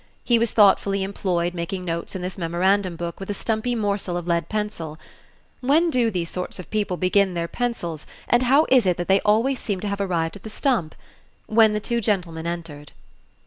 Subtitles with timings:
[0.23, 4.25] He was thoughtfully employed making notes in this memorandum book with a stumpy morsel of
[4.27, 4.97] lead pencil
[5.59, 9.21] when do these sort of people begin their pencils, and how is it that they
[9.21, 10.95] always seem to have arrived at the stump?
[11.45, 12.93] when the two gentlemen entered.